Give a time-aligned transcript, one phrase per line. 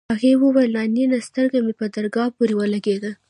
[0.13, 3.11] هغې وويل نانيه سترگه مې په درگاه پورې ولگېده.